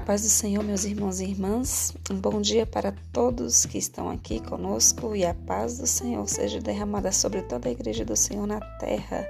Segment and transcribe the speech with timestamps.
[0.00, 1.94] paz do Senhor, meus irmãos e irmãs.
[2.10, 6.60] Um bom dia para todos que estão aqui conosco e a paz do Senhor seja
[6.60, 9.24] derramada sobre toda a igreja do Senhor na terra,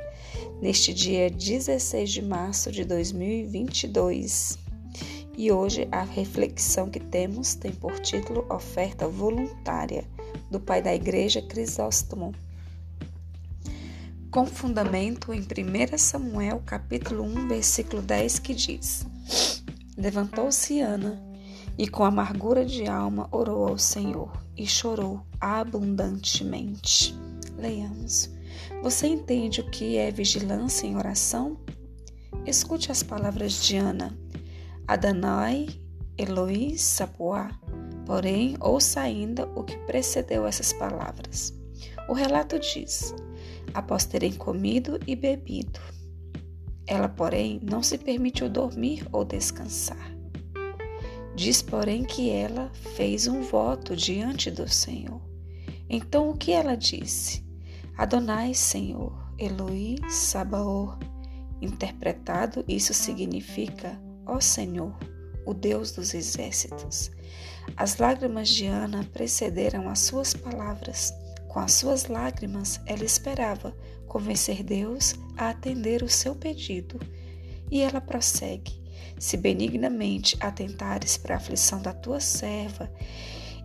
[0.63, 4.59] neste dia 16 de março de 2022.
[5.37, 10.05] E hoje a reflexão que temos tem por título Oferta Voluntária,
[10.51, 12.35] do pai da igreja Crisóstomo.
[14.31, 19.07] Com fundamento em 1 Samuel, capítulo 1, versículo 10, que diz:
[19.97, 21.23] Levantou-se Ana
[21.79, 27.15] e, com amargura de alma, orou ao Senhor e chorou abundantemente.
[27.57, 28.31] Leiamos.
[28.83, 31.57] Você entende o que é vigilância em oração?
[32.45, 34.17] Escute as palavras de Ana.
[34.87, 35.69] Adonai,
[36.19, 37.51] Eloí, Sapuá.
[38.05, 41.55] Porém, ouça ainda o que precedeu essas palavras.
[42.09, 43.15] O relato diz:
[43.73, 45.81] Após terem comido e bebido,
[46.87, 50.15] ela, porém, não se permitiu dormir ou descansar.
[51.35, 55.21] Diz, porém, que ela fez um voto diante do Senhor.
[55.89, 57.45] Então o que ela disse?
[57.97, 60.99] Adonai, Senhor, Eloí, Sabaor.
[61.61, 64.97] Interpretado, isso significa, ó Senhor,
[65.47, 67.11] o Deus dos exércitos.
[67.77, 71.13] As lágrimas de Ana precederam as suas palavras.
[71.49, 73.75] Com as suas lágrimas, ela esperava
[74.15, 77.01] convencer Deus a atender o seu pedido.
[77.69, 78.81] E ela prossegue:
[79.19, 82.89] Se benignamente atentares para a aflição da tua serva,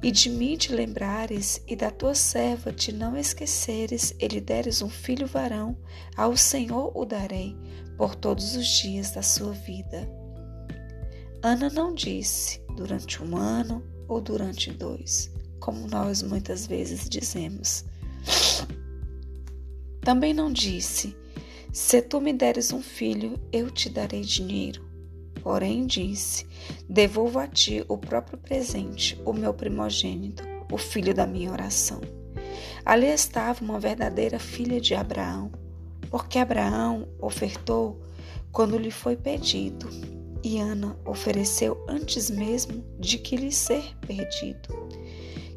[0.01, 4.81] e de mim te lembrares, e da tua serva te não esqueceres, e lhe deres
[4.81, 5.77] um filho varão,
[6.17, 7.55] ao Senhor o darei
[7.95, 10.09] por todos os dias da sua vida.
[11.43, 17.85] Ana não disse durante um ano ou durante dois como nós muitas vezes dizemos.
[20.09, 21.15] Também não disse:
[21.71, 24.83] Se tu me deres um filho, eu te darei dinheiro.
[25.43, 26.47] Porém, disse:
[26.89, 32.01] Devolvo a ti o próprio presente, o meu primogênito, o filho da minha oração.
[32.83, 35.51] Ali estava uma verdadeira filha de Abraão,
[36.09, 38.01] porque Abraão ofertou
[38.51, 39.87] quando lhe foi pedido,
[40.43, 44.89] e Ana ofereceu antes mesmo de que lhe ser pedido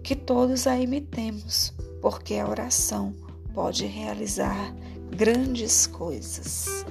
[0.02, 3.14] que todos a imitemos, porque a oração
[3.54, 4.74] pode realizar
[5.10, 6.84] grandes coisas.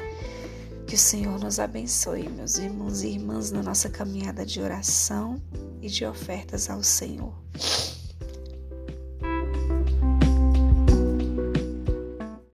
[0.88, 5.42] Que o Senhor nos abençoe, meus irmãos e irmãs, na nossa caminhada de oração
[5.82, 7.34] e de ofertas ao Senhor.